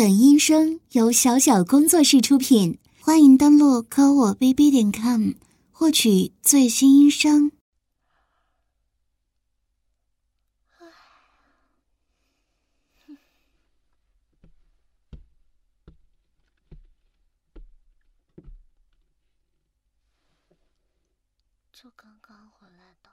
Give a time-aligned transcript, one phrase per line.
[0.00, 5.32] 本音声由小小工作室出品，欢迎登录科我 bb 点 com
[5.70, 7.52] 获取最新音声。
[21.70, 23.10] 就刚刚回来的，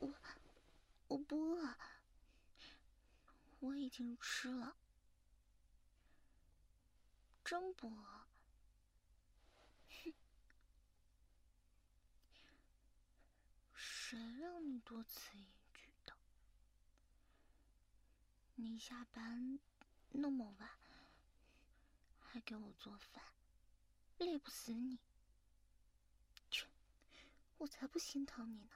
[0.00, 0.12] 我
[1.06, 1.81] 我不饿。
[3.62, 4.76] 我已经吃了，
[7.44, 8.26] 真不饿。
[9.88, 10.12] 哼，
[13.72, 16.12] 谁让你多此一举的？
[18.56, 19.60] 你下班
[20.10, 20.68] 那么晚，
[22.18, 23.22] 还给我做饭，
[24.18, 24.98] 累不死你？
[26.50, 26.66] 切，
[27.58, 28.72] 我才不心疼你呢！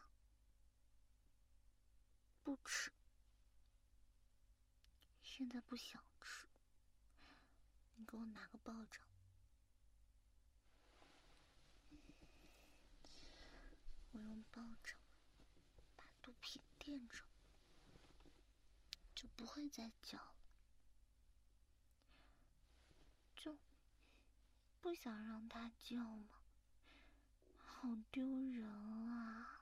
[2.44, 2.92] 不吃。
[5.36, 6.46] 现在不想吃，
[7.96, 9.02] 你给我拿个抱枕，
[14.12, 14.96] 我用抱枕
[15.94, 17.22] 把肚皮垫着，
[19.14, 20.32] 就不会再叫了。
[23.36, 23.58] 就
[24.80, 26.28] 不想让他叫吗？
[27.58, 28.66] 好丢人
[29.10, 29.60] 啊！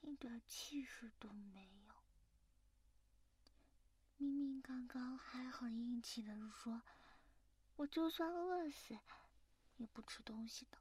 [0.00, 1.89] 一点气势都没有。
[4.20, 6.82] 明明刚刚还很硬气的说，
[7.76, 8.98] 我就算饿死
[9.78, 10.76] 也不吃东西的，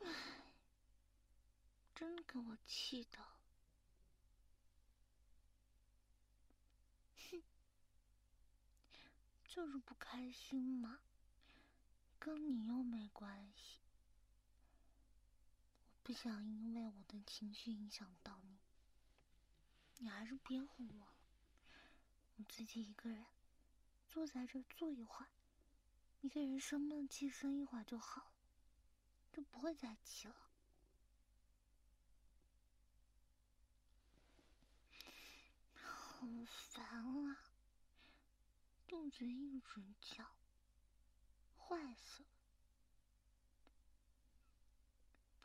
[0.00, 0.08] 唉，
[1.94, 3.18] 真给我气的，
[7.30, 7.42] 哼，
[9.46, 11.00] 就是不开心嘛，
[12.18, 13.87] 跟你又没关系。
[16.08, 18.56] 不想因为我的情绪影响到你，
[19.98, 21.12] 你还是别哄我了。
[22.36, 23.26] 我自己一个人
[24.08, 25.28] 坐在这坐一会儿，
[26.22, 28.30] 一个人生闷气生一会儿就好了，
[29.30, 30.34] 就不会再气了。
[35.74, 36.86] 好烦
[37.26, 37.36] 啊！
[38.86, 40.24] 肚子一直叫，
[41.58, 42.37] 坏死了。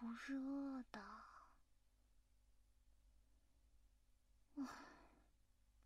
[0.03, 1.01] 不是饿的，
[4.55, 4.67] 我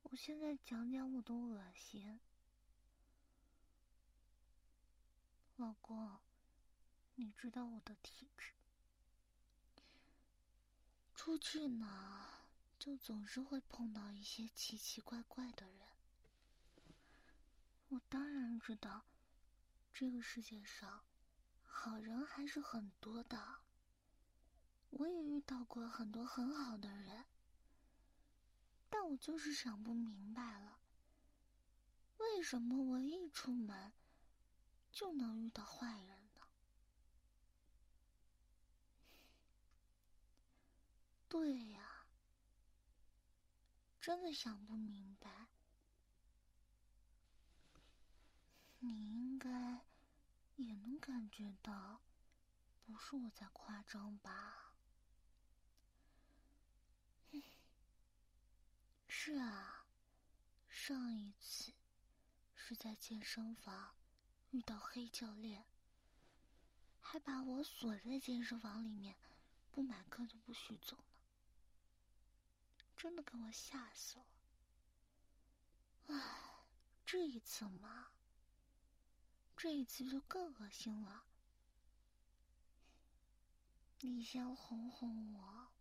[0.01, 2.19] 我现在讲讲我都恶心。
[5.57, 6.17] 老公，
[7.13, 8.53] 你知道我的体质，
[11.13, 12.27] 出去呢
[12.79, 15.87] 就总是会碰到一些奇奇怪怪的人。
[17.89, 19.05] 我当然知道，
[19.93, 21.03] 这个世界上
[21.63, 23.59] 好人还是很多的。
[24.89, 27.25] 我也遇到过很多很好的人，
[28.89, 30.79] 但我就是想不明白了，
[32.17, 33.93] 为什么我一出门
[34.91, 36.41] 就能遇到坏人呢？
[41.29, 42.05] 对呀，
[43.99, 45.47] 真的想不明白。
[48.79, 49.85] 你应该
[50.55, 52.01] 也能感觉到，
[52.85, 54.66] 不是我在夸张吧？
[59.19, 59.87] 是啊，
[60.69, 61.73] 上一次
[62.53, 63.95] 是在健身房
[64.51, 65.65] 遇到黑教练，
[67.01, 69.17] 还把我锁在健身房里面，
[69.71, 71.03] 不买课就不许走呢，
[72.95, 74.25] 真的给我吓死了。
[76.05, 76.67] 唉，
[77.03, 78.09] 这一次嘛，
[79.57, 81.25] 这一次就更恶心了。
[84.01, 85.71] 你先哄哄我。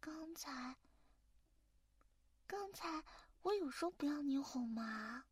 [0.00, 0.76] 刚才，
[2.46, 3.04] 刚才
[3.42, 5.26] 我有说不要你哄吗？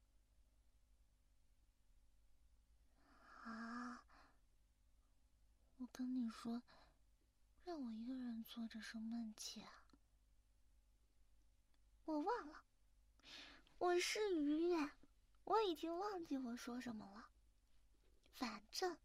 [3.44, 4.04] 啊！
[5.78, 6.62] 我跟你说，
[7.64, 9.84] 让我一个人坐着生闷气啊！
[12.04, 12.62] 我忘了，
[13.78, 14.74] 我是鱼，
[15.44, 17.30] 我已经忘记我说什么了。
[18.34, 18.98] 反正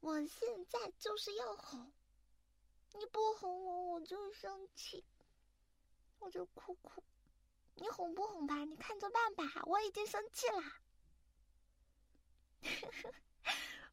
[0.00, 1.92] 我现在就是要哄。
[2.94, 5.04] 你不哄我，我就生气，
[6.20, 7.02] 我就哭哭。
[7.74, 8.64] 你哄不哄吧？
[8.64, 9.44] 你看着办吧。
[9.64, 10.80] 我已经生气啦。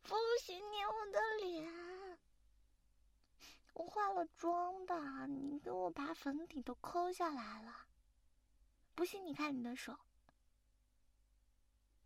[0.03, 2.19] 不许捏我的脸！
[3.73, 7.87] 我化了妆的，你给我把粉底都抠下来了。
[8.93, 9.97] 不信你看你的手。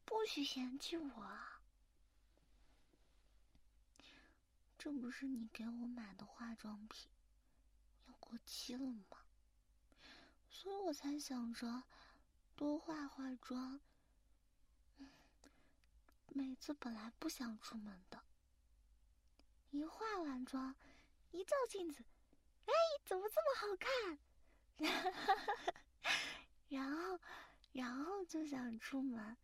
[0.06, 1.28] 不许嫌弃我。
[4.86, 7.10] 这不是你给我买的化妆品，
[8.06, 9.18] 要过期了吗？
[10.48, 11.82] 所以我才想着
[12.56, 13.80] 多化化妆。
[16.28, 18.22] 每次本来不想出门的，
[19.72, 20.76] 一化完妆，
[21.32, 22.04] 一照镜子，
[22.68, 22.74] 哎，
[23.06, 25.74] 怎么这么好看？
[26.70, 27.20] 然后，
[27.74, 29.36] 然后就想出门，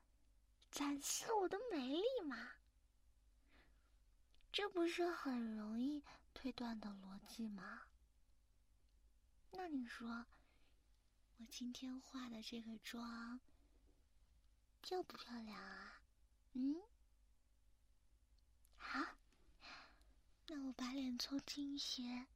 [0.69, 2.51] 展示我的美丽嘛。
[4.51, 6.03] 这不是很容易
[6.33, 7.83] 推断的逻辑吗？
[9.51, 10.25] 那你说，
[11.37, 13.39] 我今天化的这个妆
[14.81, 16.01] 漂不漂亮啊？
[16.53, 16.81] 嗯？
[18.77, 19.15] 好，
[20.47, 22.27] 那我把脸凑近一些，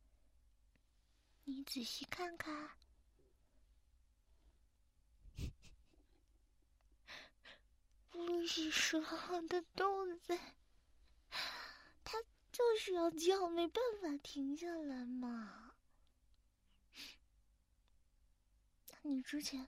[1.43, 2.71] 你仔细看看。
[8.09, 10.39] 不是说我的肚子。
[12.55, 15.73] 就是要叫，没办法停下来嘛。
[19.01, 19.67] 你之前，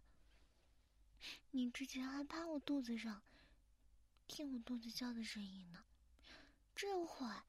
[1.51, 3.22] 你之前还趴我肚子上，
[4.25, 5.84] 听我肚子叫的声音呢。
[6.78, 7.44] 这会儿，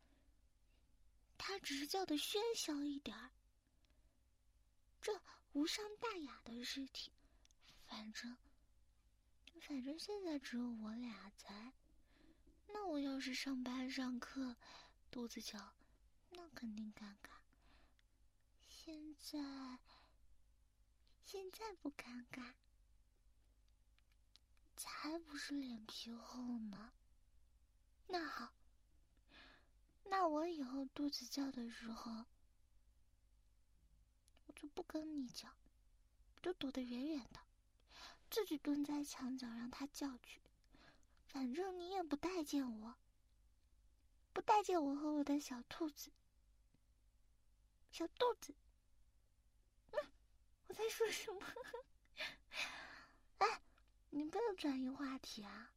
[1.38, 3.30] 他只是叫的喧嚣一点儿。
[5.00, 7.12] 这无伤大雅的事情，
[7.86, 8.36] 反正，
[9.60, 11.72] 反正现在只有我俩在。
[12.66, 14.56] 那我要是上班上课。
[15.10, 15.58] 肚子叫，
[16.30, 17.30] 那肯定尴尬。
[18.68, 19.78] 现在，
[21.24, 22.52] 现在不尴尬，
[24.76, 26.92] 才不是脸皮厚呢。
[28.06, 28.54] 那好，
[30.04, 32.26] 那我以后肚子叫的时候，
[34.46, 35.48] 我就不跟你叫，
[36.40, 37.40] 就躲得远远的，
[38.30, 40.40] 自己蹲在墙角让他叫去，
[41.26, 42.94] 反正你也不待见我。
[44.38, 46.12] 不待见我和我的小兔子，
[47.90, 48.54] 小肚子。
[49.90, 49.98] 嗯，
[50.68, 51.40] 我在说什么？
[53.38, 53.60] 哎，
[54.10, 55.72] 你不能转移话题啊！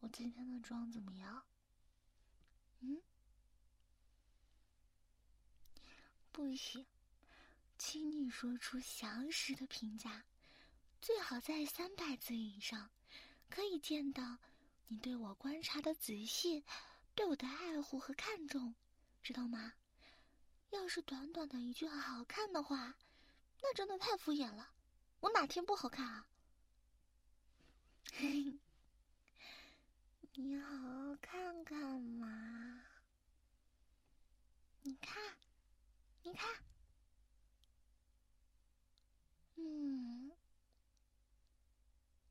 [0.00, 1.42] 我今天的妆怎么样？
[2.80, 3.00] 嗯，
[6.30, 6.84] 不行，
[7.78, 10.26] 请你说出详实的评价，
[11.00, 12.90] 最好在三百字以上，
[13.48, 14.36] 可以见到
[14.88, 16.62] 你对我观察的仔细。
[17.16, 18.74] 对我的爱护和看重，
[19.22, 19.72] 知道吗？
[20.70, 22.96] 要是短短的一句“好看”的话，
[23.62, 24.70] 那真的太敷衍了。
[25.20, 26.26] 我哪天不好看啊？
[30.34, 32.82] 你好好看看嘛！
[34.82, 35.36] 你看，
[36.22, 36.62] 你看，
[39.54, 40.30] 嗯，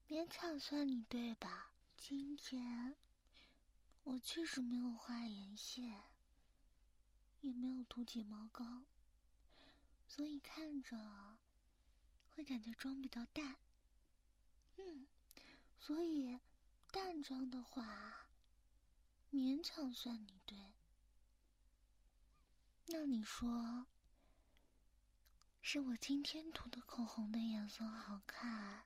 [0.08, 1.72] 勉强算你对吧？
[1.98, 2.96] 今天。
[4.06, 6.04] 我确实没有画眼线，
[7.42, 8.84] 也没有涂睫毛膏，
[10.08, 11.38] 所以看着
[12.30, 13.58] 会感觉妆比较淡。
[14.78, 15.08] 嗯，
[15.80, 16.40] 所以
[16.92, 18.28] 淡妆的话，
[19.32, 20.74] 勉强算你对。
[22.86, 23.88] 那你说，
[25.64, 28.86] 是我今天涂的口红的颜色好看，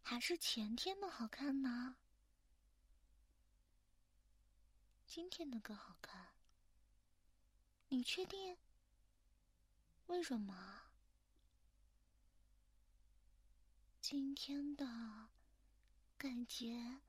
[0.00, 1.96] 还是前天的好看呢？
[5.14, 6.28] 今天的更好看，
[7.88, 8.56] 你确定？
[10.06, 10.84] 为什么？
[14.00, 14.86] 今天的
[16.16, 17.02] 感觉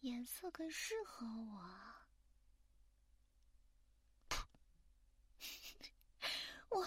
[0.00, 1.64] 颜色更适合我。
[6.68, 6.86] 我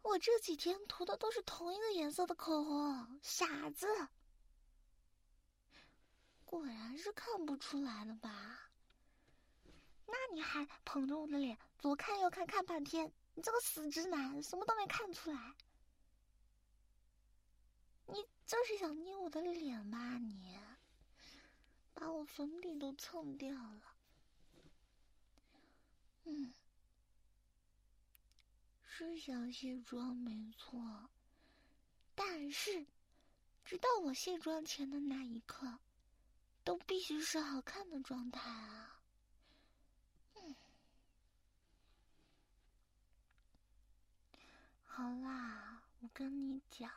[0.00, 3.86] 我这几天涂的都是同一个颜色的口红，傻子！
[6.46, 8.63] 果然是看不出来了吧？
[10.14, 15.54] 那你还捧着我的脸左看右看看半天，你这个死直男，什么都没看出来。
[18.06, 20.16] 你就是想捏我的脸吧？
[20.18, 20.56] 你
[21.94, 23.96] 把我粉底都蹭掉了。
[26.26, 26.54] 嗯，
[28.84, 31.10] 是想卸妆没错，
[32.14, 32.86] 但是
[33.64, 35.80] 直到我卸妆前的那一刻，
[36.62, 38.93] 都必须是好看的状态啊。
[44.96, 46.88] 好啦，我跟你讲，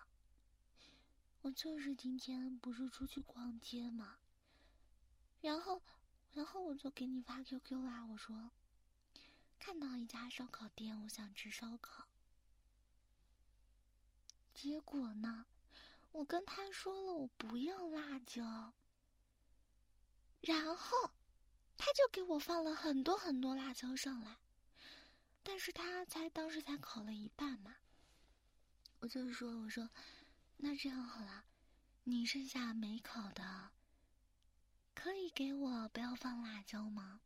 [1.42, 4.20] 我就是今天不是出去逛街嘛，
[5.42, 5.82] 然后，
[6.32, 8.52] 然后我就给你发 QQ 啦，我说
[9.58, 12.08] 看到一家烧烤店，我想吃烧烤。
[14.54, 15.48] 结果呢，
[16.12, 18.74] 我跟他说了我不要辣椒，
[20.42, 21.10] 然后
[21.76, 24.38] 他就给我放了很多很多辣椒上来，
[25.42, 27.76] 但是他才当时才烤了一半嘛。
[29.08, 29.90] 我就说，我说，
[30.58, 31.46] 那这样好了，
[32.04, 33.72] 你剩下没烤的，
[34.94, 37.22] 可以给我不要放辣椒吗？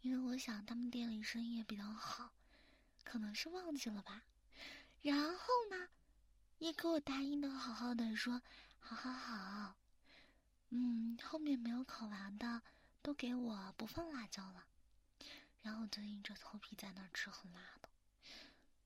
[0.00, 2.32] 因为我想他们店里生意也比较好，
[3.04, 4.24] 可能是忘记了吧。
[5.02, 5.88] 然后呢，
[6.58, 8.42] 也给我答应的好好的，说
[8.80, 9.76] 好好好，
[10.70, 12.62] 嗯，后面没有烤完的
[13.02, 14.66] 都给我不放辣椒了。
[15.62, 17.88] 然后就硬着头皮在那儿吃很辣的。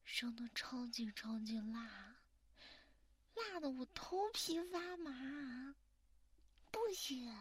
[0.04, 2.16] 生的超级超级辣，
[3.34, 5.75] 辣的我头皮发麻。
[6.70, 7.34] 不行，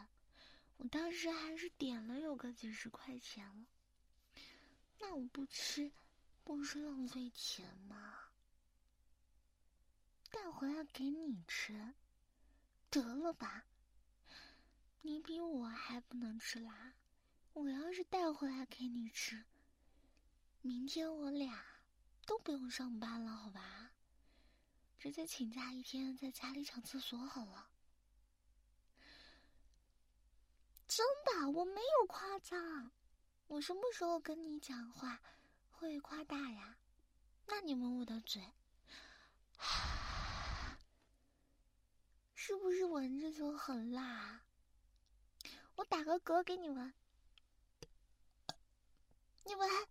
[0.78, 3.66] 我当时还是点了有个几十块钱了。
[5.00, 5.92] 那我不吃，
[6.44, 8.30] 不是浪费钱吗？
[10.32, 11.94] 带回来给你吃，
[12.90, 13.66] 得了吧。
[15.02, 16.94] 你比我还不能吃辣，
[17.52, 19.44] 我要是带回来给你吃，
[20.62, 21.73] 明天我俩。
[22.26, 23.92] 都不用上班了，好吧？
[25.00, 27.70] 直接请假一天，在家里上厕所好了。
[30.88, 32.92] 真的，我没有夸张。
[33.48, 35.20] 我什么时候跟你讲话
[35.72, 36.78] 会夸大呀？
[37.48, 38.54] 那你闻我的嘴，
[42.34, 44.42] 是不是闻着就很辣？
[45.76, 46.94] 我打个嗝给你闻，
[49.44, 49.88] 你闻。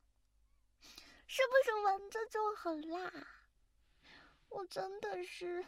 [1.34, 3.10] 是不是闻着就很辣？
[4.50, 5.64] 我真的是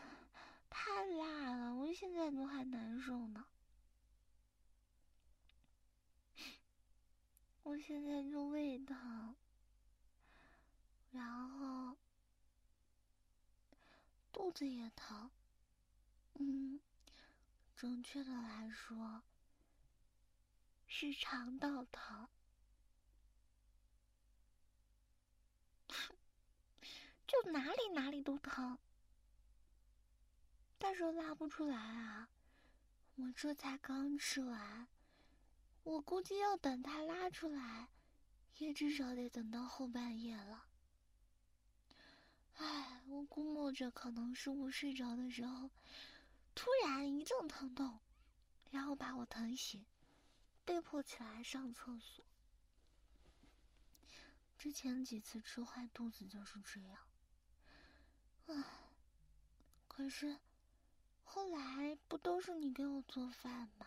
[0.68, 3.46] 太辣了，我现在都还难受呢。
[7.62, 9.34] 我现在就胃疼，
[11.12, 11.96] 然后
[14.34, 15.30] 肚子也疼。
[16.34, 16.78] 嗯，
[17.74, 19.22] 准确的来说
[20.86, 22.28] 是肠道疼。
[27.26, 28.78] 就哪里哪里都疼，
[30.78, 32.28] 但是拉不出来啊！
[33.16, 34.88] 我这才刚吃完，
[35.84, 37.88] 我估计要等它拉出来，
[38.58, 40.66] 也至少得等到后半夜了。
[42.56, 45.70] 唉，我估摸着可能是我睡着的时候，
[46.54, 48.00] 突然一阵疼痛，
[48.70, 49.84] 然后把我疼醒，
[50.64, 52.24] 被迫起来上厕所。
[54.58, 56.98] 之前几次吃坏肚子就是这样。
[58.46, 58.54] 唉，
[59.88, 60.38] 可是
[61.24, 63.86] 后来不都是你给我做饭吗？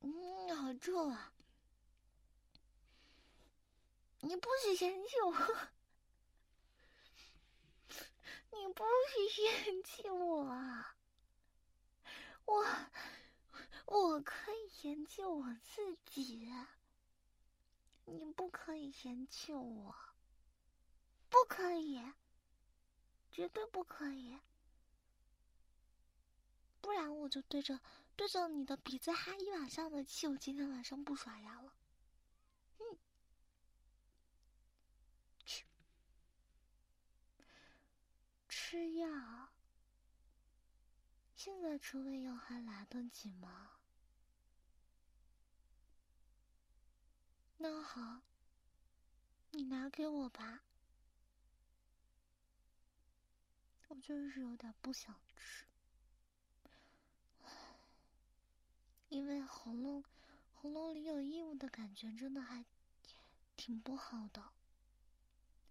[0.00, 1.32] 嗯，好臭啊！
[4.20, 5.32] 你不许嫌弃我，
[8.50, 10.44] 你不许嫌弃我，
[12.46, 12.64] 我
[13.86, 16.52] 我可以嫌弃我自己，
[18.04, 19.94] 你不可以嫌弃我。
[21.36, 22.02] 不可以，
[23.30, 24.38] 绝对不可以，
[26.80, 27.78] 不然我就对着
[28.16, 31.74] 对着你的鼻子哈一晚上的气，我今天晚上不刷牙了。
[32.78, 32.96] 嗯，
[38.48, 39.50] 吃药，
[41.36, 43.72] 现在吃胃药还来得及吗？
[47.58, 48.22] 那好，
[49.50, 50.62] 你拿给我吧。
[53.88, 55.64] 我就是有点不想吃，
[59.08, 60.04] 因为喉咙
[60.54, 62.64] 喉咙里有异物的感觉，真的还
[63.56, 64.52] 挺不好的。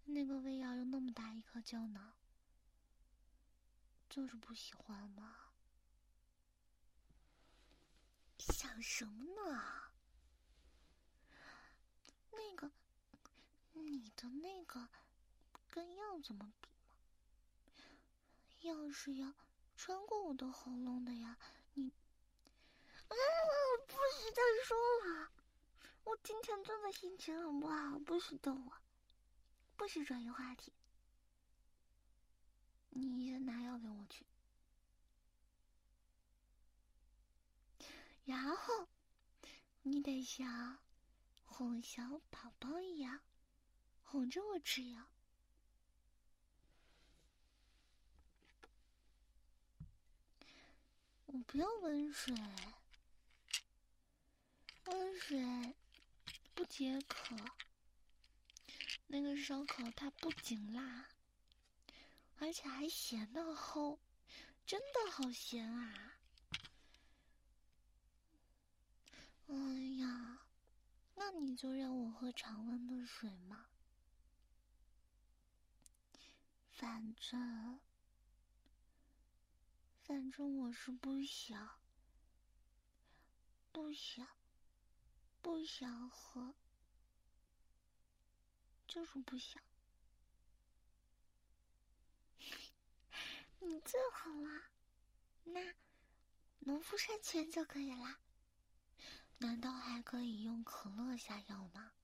[0.06, 2.12] 那个胃药又那么大一颗胶囊，
[4.08, 5.36] 就是不喜欢嘛。
[8.38, 9.62] 想什么呢？
[12.30, 12.70] 那个，
[13.72, 14.88] 你的那个
[15.68, 16.68] 跟药怎么比？
[18.66, 19.32] 药是要
[19.76, 21.38] 穿过我的喉咙的呀，
[21.74, 21.92] 你，
[23.08, 23.14] 啊，
[23.86, 25.30] 不许再说了，
[26.04, 28.72] 我今天真的心情很不好，不许逗我，
[29.76, 30.72] 不许转移话题，
[32.90, 34.26] 你先拿药给我去，
[38.24, 38.88] 然后
[39.82, 40.78] 你得像
[41.44, 43.20] 哄小宝宝一样
[44.02, 45.06] 哄着我吃药。
[51.36, 52.34] 我不要温水，
[54.86, 55.74] 温水
[56.54, 57.36] 不解渴。
[59.08, 61.10] 那个烧烤它不仅辣，
[62.38, 63.98] 而且还咸的齁，
[64.64, 66.16] 真的好咸啊！
[69.48, 69.54] 哎
[69.98, 70.46] 呀，
[71.16, 73.66] 那你就让我喝常温的水嘛。
[76.72, 77.78] 反正，
[80.06, 81.80] 反正我是不想，
[83.72, 84.24] 不想，
[85.42, 86.54] 不想喝，
[88.86, 89.60] 就是不想。
[93.58, 94.70] 你最好啦，
[95.42, 95.74] 那
[96.60, 98.20] 农夫山泉就可以啦。
[99.38, 101.94] 难道还可以用可乐下药吗？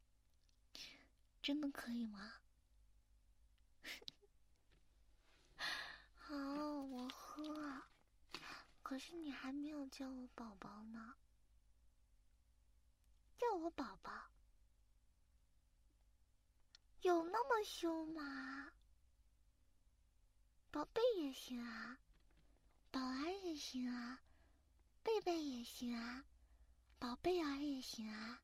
[1.40, 2.40] 真的可以吗？
[6.18, 7.21] 好，我。
[8.92, 11.14] 可是你还没有叫我宝宝呢，
[13.38, 14.12] 叫我宝宝，
[17.00, 18.70] 有那么凶吗？
[20.70, 21.98] 宝贝也行啊，
[22.90, 24.20] 宝儿也行啊，
[25.02, 26.26] 贝贝也行啊。
[26.98, 28.42] 宝贝儿也行啊，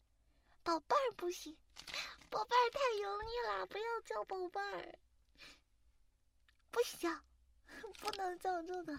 [0.62, 1.58] 宝贝儿不行，
[2.30, 4.98] 宝贝儿太油腻了，不要叫宝贝儿，
[6.70, 7.20] 不行，
[8.00, 8.98] 不能叫这个，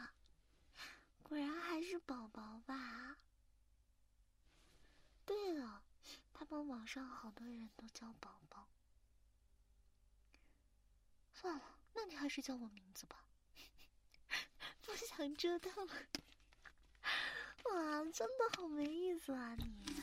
[1.30, 3.18] 果然还是宝宝吧。
[5.28, 5.84] 对了，
[6.34, 8.68] 他们网上好多人都叫宝宝，
[11.36, 13.24] 算了，那你还是叫我名字吧，
[14.82, 15.94] 不想折腾了。
[17.66, 19.54] 哇，真的好没意思啊！
[19.56, 20.02] 你，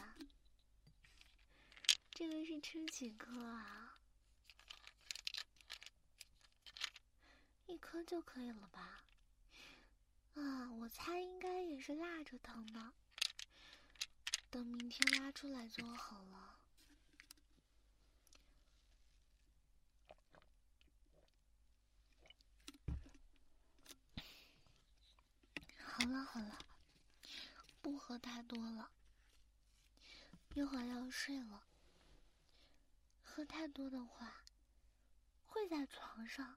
[2.13, 3.99] 这个是吃几颗啊？
[7.67, 9.03] 一颗就可以了吧？
[10.37, 12.93] 啊，我猜应该也是辣着疼的，
[14.51, 16.59] 等明天拉出来就好了。
[25.83, 26.59] 好了好了。
[27.83, 28.91] 不喝太多了，
[30.55, 31.63] 一会儿要睡了。
[33.23, 34.43] 喝太多的话，
[35.47, 36.57] 会在床上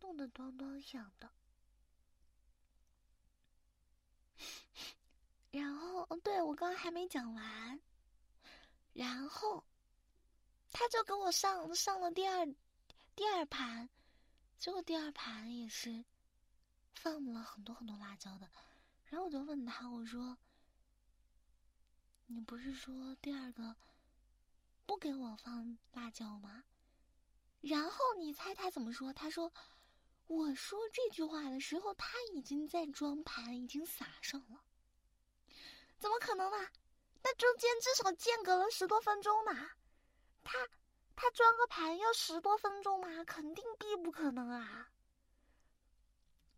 [0.00, 1.30] 弄得咚咚响的。
[5.52, 7.80] 然后，对我刚刚还没讲完。
[8.94, 9.64] 然后，
[10.70, 12.44] 他就给我上上了第二
[13.14, 13.88] 第二盘，
[14.58, 16.04] 结果第二盘也是
[16.94, 18.50] 放了很多很多辣椒的。
[19.04, 20.38] 然后我就问他，我说
[22.26, 23.76] ：“你不是说第二个
[24.86, 26.64] 不给我放辣椒吗？”
[27.60, 29.12] 然后你猜他怎么说？
[29.12, 29.52] 他说
[30.26, 34.64] ：“我说这句话的时候，他已经在装盘，已经撒上了。
[36.02, 36.56] 怎么可能呢？
[37.22, 39.52] 那中间至少间隔了十多分钟呢。
[40.42, 40.68] 他
[41.14, 43.22] 他装个盘要十多分钟吗？
[43.24, 44.90] 肯定必不可能啊。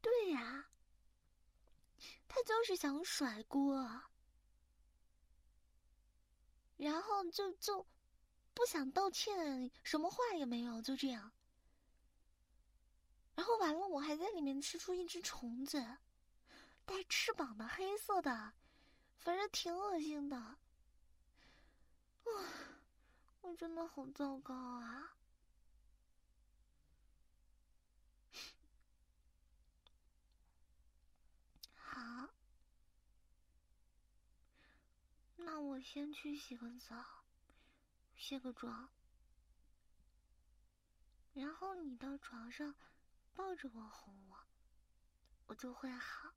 [0.01, 0.71] 对呀。”
[2.27, 4.03] 他就是想甩锅，
[6.79, 7.87] 然后就就
[8.55, 11.33] 不想道歉，什么话也没有，就这样。
[13.35, 15.99] 然后完了，我还在里面吃出一只虫子，
[16.87, 18.55] 带翅膀的黑色的，
[19.25, 20.37] 反正挺恶心的。
[20.37, 20.59] 哇，
[23.41, 25.17] 我真的好糟糕啊！
[31.75, 32.29] 好，
[35.37, 37.25] 那我先去洗个澡，
[38.17, 38.91] 卸个妆，
[41.33, 42.75] 然后你到床上
[43.33, 44.37] 抱着我哄我，
[45.47, 46.35] 我就会好。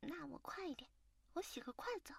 [0.00, 0.90] 那我快一点，
[1.34, 2.14] 我洗个快澡。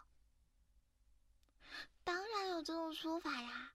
[2.03, 3.73] 当然有这种说法呀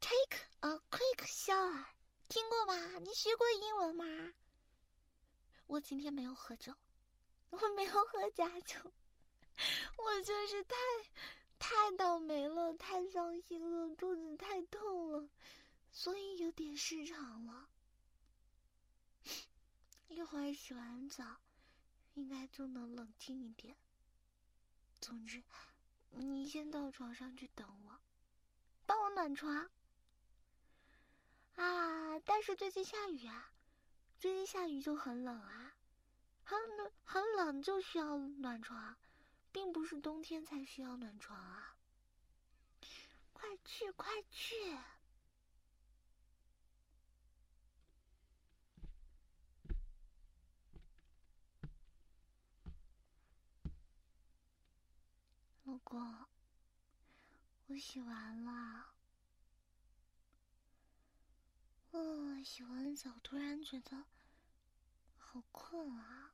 [0.00, 1.84] ，take a quick shower，
[2.28, 2.98] 听过吗？
[2.98, 4.34] 你学过英文吗？
[5.66, 6.74] 我今天没有喝酒，
[7.50, 8.92] 我没有喝假酒，
[9.96, 10.76] 我就是太
[11.58, 15.28] 太倒霉了，太伤心了，肚子太痛了，
[15.90, 17.68] 所以有点失常了。
[20.08, 21.24] 一会儿洗完澡，
[22.18, 23.76] 应该就能冷静一点。
[25.00, 25.40] 总之，
[26.10, 28.00] 你先到床上去等我，
[28.86, 29.70] 帮我暖床。
[31.54, 33.52] 啊，但是最近下雨啊。
[34.18, 35.76] 最近下雨就很冷啊，
[36.42, 38.96] 很冷很冷就需要暖床，
[39.52, 41.76] 并不是冬天才需要暖床啊。
[43.32, 44.76] 快去快去，
[55.68, 56.00] 老公，
[57.66, 58.94] 我洗完了。
[61.90, 64.06] 哦，洗完澡突然觉得
[65.18, 66.32] 好困啊。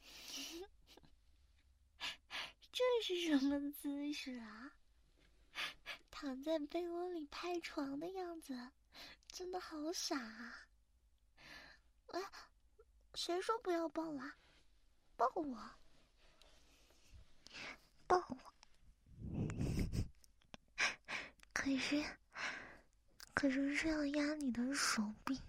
[2.72, 4.72] 这是什么姿势啊？
[6.10, 8.70] 躺在被窝里拍床的样子，
[9.26, 10.68] 真的好傻啊！
[12.06, 12.22] 哎，
[13.12, 14.36] 谁说不要抱了？
[15.18, 15.70] 抱我！
[18.28, 18.38] 我！
[21.52, 22.04] 可是，
[23.34, 25.40] 可是是要压你的手臂，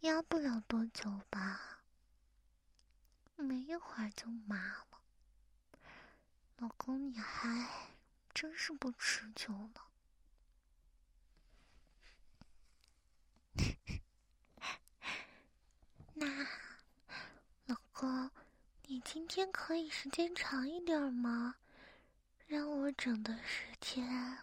[0.00, 1.80] 压不了多久吧？
[3.36, 4.86] 没一会儿就麻了。
[6.58, 7.68] 老公，你还
[8.32, 9.80] 真是不持久呢。
[16.14, 16.26] 那，
[17.66, 18.30] 老公，
[18.86, 21.56] 你今天可以时间长一点吗？
[22.46, 24.38] 让我整的时间，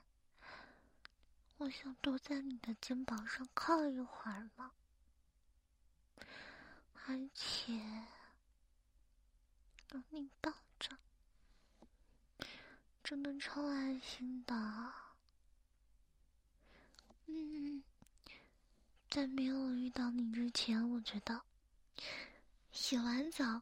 [1.58, 4.72] 我想多在你的肩膀上靠一会儿呢。
[7.06, 7.80] 而且，
[9.92, 10.98] 有你抱着。
[13.04, 14.56] 真的超安心的，
[17.28, 17.84] 嗯，
[19.08, 21.42] 在没有遇到你之前，我觉得
[22.72, 23.62] 洗完澡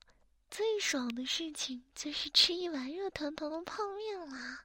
[0.50, 4.64] 最爽的事情就是吃一碗热腾腾的泡面啦。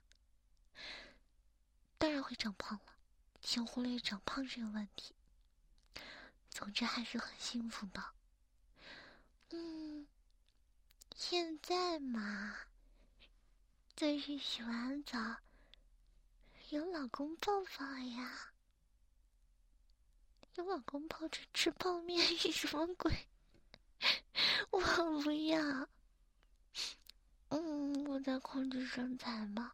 [1.99, 2.97] 当然会长胖了，
[3.41, 5.15] 先忽略长胖这个问题。
[6.51, 8.03] 总之还是很幸福的。
[9.51, 10.07] 嗯，
[11.15, 12.57] 现在嘛。
[13.97, 15.37] 就是洗完澡，
[16.71, 18.53] 有老公抱抱呀，
[20.57, 23.29] 有老公抱着吃泡面 是什么鬼？
[24.71, 24.81] 我
[25.23, 25.89] 不要。
[27.49, 29.73] 嗯，我在控制身材吗。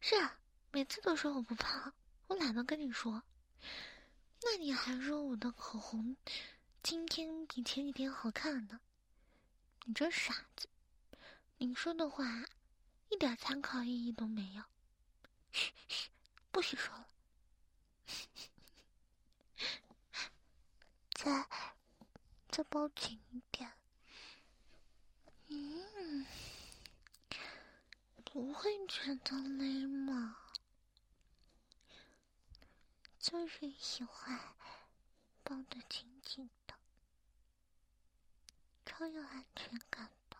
[0.00, 0.38] 是啊，
[0.72, 1.92] 每次都说我不胖，
[2.28, 3.22] 我懒得跟你说。
[4.42, 6.16] 那你还说我的口红
[6.82, 8.80] 今天比前几天好看呢？
[9.84, 10.68] 你这傻子！
[11.58, 12.24] 你说的话
[13.08, 14.62] 一点参考意义都没有。
[15.52, 16.10] 嘘嘘，
[16.50, 17.08] 不许说了。
[21.16, 21.48] 再
[22.50, 23.72] 再抱紧一点。
[25.48, 26.26] 嗯，
[28.22, 30.36] 不会觉得累吗？
[33.18, 34.38] 就是喜欢
[35.42, 36.74] 抱得紧紧的。
[38.84, 40.36] 超有安全感的，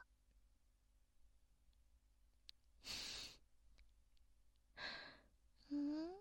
[5.69, 6.17] 嗯，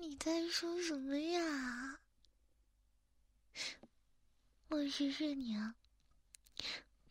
[0.00, 1.98] 你在说什么呀？
[4.68, 5.74] 我谢谢你啊。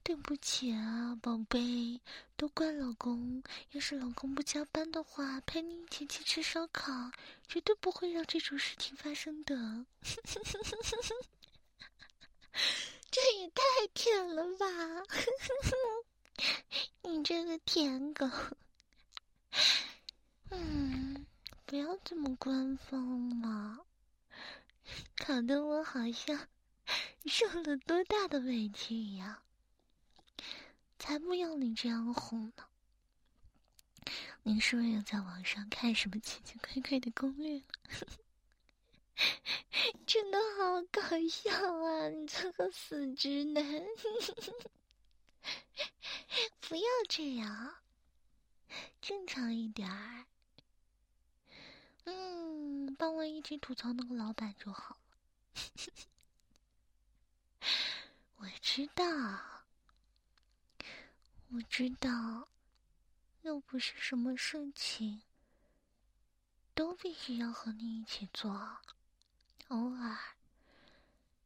[0.01, 2.01] 对不起啊，宝贝，
[2.35, 3.43] 都怪老公。
[3.73, 6.91] 要是老公不加班的话，陪你一起去吃烧烤，
[7.47, 9.85] 绝对不会让这种事情发生的。
[13.11, 13.61] 这也太
[13.93, 14.65] 甜了吧！
[17.03, 18.27] 你这个舔狗，
[20.49, 21.08] 嗯，
[21.69, 23.81] 不要这么官方嘛，
[25.23, 26.47] 搞得我好像
[27.27, 29.43] 受了多大的委屈一样。
[30.97, 32.63] 才不要你这样哄呢！
[34.41, 37.61] 你是不是又在网上看什么奇奇怪怪的攻略？
[40.07, 41.51] 真的好搞笑
[41.85, 42.09] 啊！
[42.09, 43.63] 你这个死直男！
[46.61, 47.75] 不要这样，
[48.99, 50.25] 正常一点儿。
[52.11, 55.01] 嗯，帮我一起吐槽那个老板就好了。
[58.37, 59.05] 我知道。
[61.51, 62.47] 我知道，
[63.41, 65.21] 又不是什么事情
[66.75, 68.77] 都必须要和你一起做，
[69.69, 70.17] 偶尔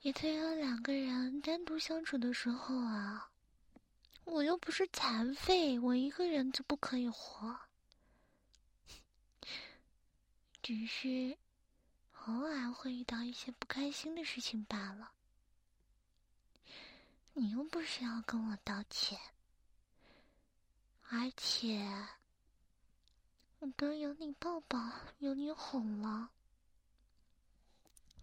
[0.01, 3.29] 也得有两个人单独相处的时候啊。
[4.25, 7.59] 我又不是残废，我一个人就不可以活，
[10.63, 11.37] 只是
[12.25, 15.11] 偶尔会遇到一些不开心的事情罢了。
[17.33, 19.19] 你又不是要跟我道歉。
[21.09, 21.85] 而且，
[23.59, 24.79] 我都有你抱抱，
[25.19, 26.29] 有你哄了，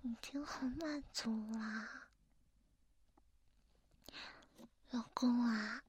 [0.01, 2.09] 已经很满足啦。
[4.91, 5.83] 老公啊，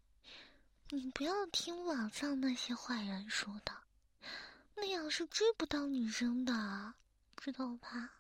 [0.90, 3.81] 你不要听网上那些坏人说的，
[4.82, 6.96] 那样是追不到女生的，
[7.38, 8.14] 知道吧？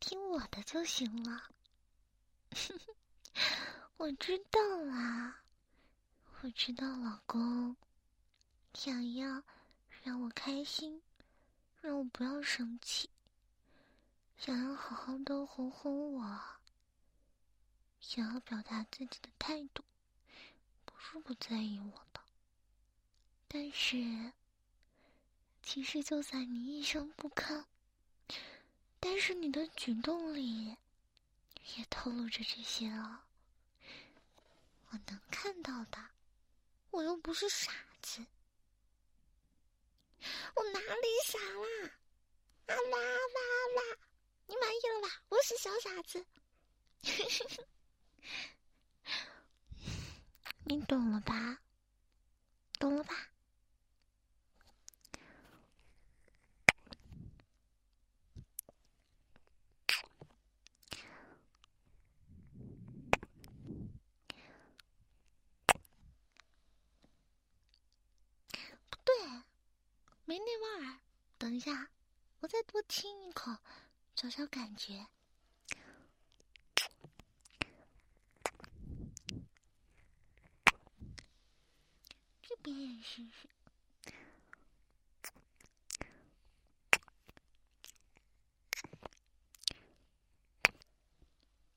[0.00, 1.50] 听我的就行了。
[3.98, 5.42] 我知道啦。
[6.40, 7.76] 我知道，老公
[8.72, 9.42] 想要
[10.02, 11.02] 让我开心，
[11.82, 13.10] 让我不要生气，
[14.38, 16.40] 想要好好的哄哄我，
[18.00, 19.84] 想要表达自己的态度，
[20.86, 22.22] 不是不在意我的。
[23.46, 24.32] 但是，
[25.64, 27.64] 其实就算你一声不吭，
[29.00, 30.76] 但是你的举动里
[31.76, 33.26] 也透露着这些啊。
[34.90, 35.98] 我能看到的，
[36.90, 37.72] 我又不是傻
[38.02, 38.24] 子，
[40.54, 41.90] 我哪里傻啦？
[42.66, 43.40] 啊啦啦
[43.74, 43.98] 啦！
[44.46, 45.22] 你满意了吧？
[45.30, 46.24] 我是小傻子，
[50.64, 51.58] 你懂了吧？
[52.78, 53.28] 懂了吧？
[68.90, 69.14] 不对，
[70.24, 70.98] 没那味儿。
[71.38, 71.88] 等一下，
[72.40, 73.56] 我再多亲一口，
[74.14, 75.06] 找找感觉。
[82.42, 83.48] 这边也试试。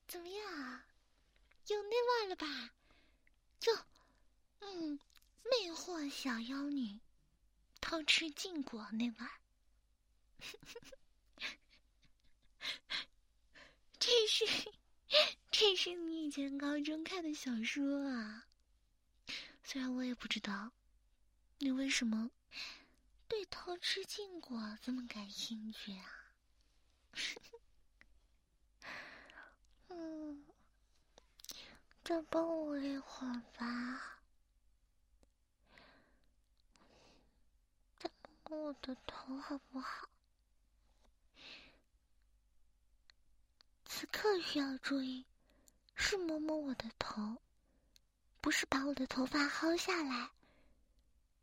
[0.06, 0.82] 怎么样？
[1.66, 2.46] 有那味了吧？
[3.60, 3.70] 就，
[4.60, 4.98] 嗯，
[5.44, 6.98] 魅惑小妖女，
[7.88, 9.30] 偷吃禁果那晚。
[13.98, 14.44] 这是，
[15.50, 18.44] 这是你以前高中看的小说啊。
[19.64, 20.72] 虽然我也不知道，
[21.60, 22.30] 你为什么
[23.26, 26.34] 对偷吃禁果这么感兴趣啊？
[29.88, 30.44] 嗯，
[32.04, 34.20] 再帮我一会儿吧，
[37.98, 40.08] 再摸摸我的头好不好？
[43.84, 45.24] 此刻需要注意，
[45.94, 47.38] 是摸摸我的头，
[48.40, 50.30] 不是把我的头发薅下来。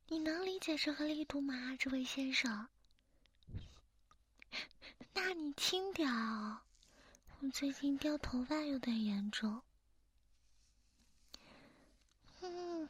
[0.07, 2.67] 你能理解这个力度吗，这位先生？
[5.13, 6.61] 那你轻点哦，
[7.39, 9.61] 我最近掉头发有点严重。
[12.41, 12.87] 嗯，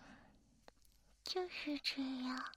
[1.23, 2.51] 就是这样，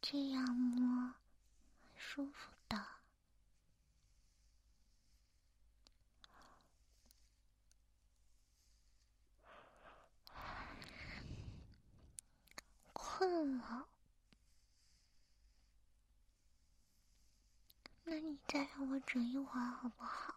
[0.00, 1.14] 这样摸，
[1.96, 2.86] 舒服的。
[12.92, 13.88] 困了，
[18.04, 20.36] 那你再让我整一会儿好不好？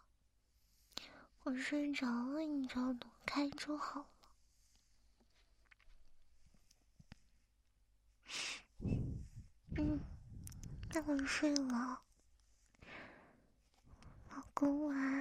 [1.44, 4.19] 我睡着了，你找躲开就好了。
[11.06, 12.02] 我睡了，
[14.30, 15.19] 老公晚安，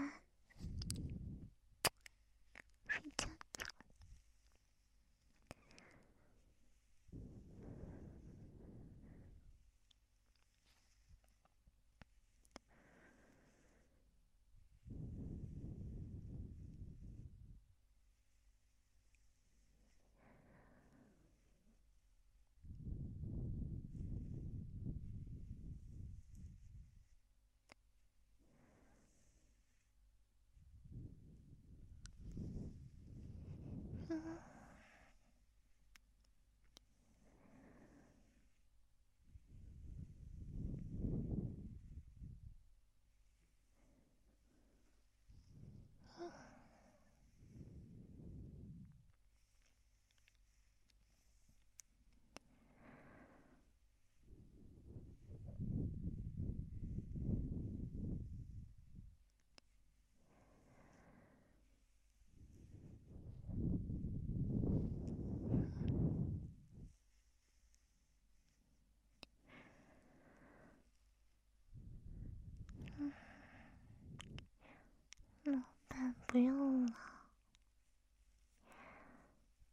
[75.52, 76.94] 老板不用了，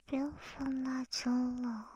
[0.07, 1.93] 不要放辣椒了。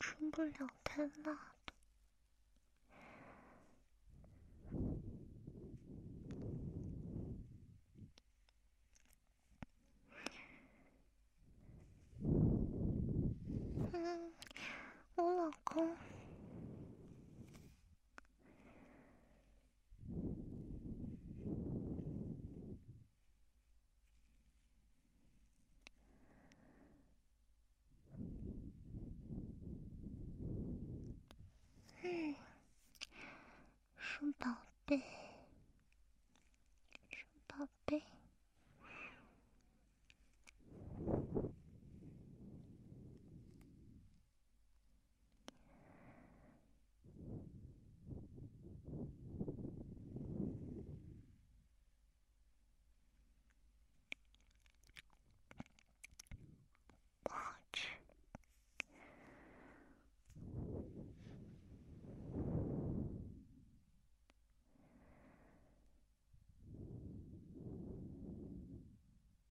[0.00, 1.55] 吃不了太辣。
[34.38, 35.15] 宝贝。